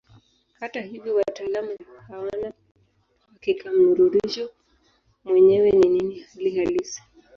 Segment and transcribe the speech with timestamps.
[0.53, 2.53] Hata hivyo wataalamu hawana
[3.29, 4.49] uhakika mnururisho
[5.23, 7.03] mwenyewe ni nini hali halisi.